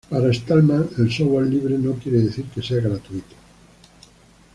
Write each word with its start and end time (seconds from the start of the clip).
Para 0.09 0.33
Stallman 0.33 0.89
el 0.97 1.11
software 1.11 1.45
libre 1.45 1.77
no 1.77 1.93
quiere 1.93 2.21
decir 2.23 2.45
que 2.45 2.63
sea 2.63 2.81
gratis. 2.81 3.21